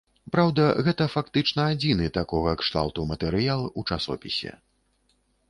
[0.35, 4.51] Праўда, гэта фактычна адзіны такога кшталту матэрыял у часопісе.